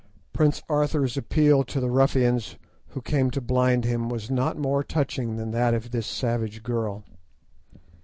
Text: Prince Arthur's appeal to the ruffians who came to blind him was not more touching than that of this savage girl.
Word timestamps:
Prince 0.33 0.63
Arthur's 0.67 1.15
appeal 1.15 1.63
to 1.65 1.79
the 1.79 1.91
ruffians 1.91 2.57
who 2.87 3.03
came 3.03 3.29
to 3.29 3.39
blind 3.39 3.85
him 3.85 4.09
was 4.09 4.31
not 4.31 4.57
more 4.57 4.83
touching 4.83 5.35
than 5.35 5.51
that 5.51 5.75
of 5.75 5.91
this 5.91 6.07
savage 6.07 6.63
girl. 6.63 7.03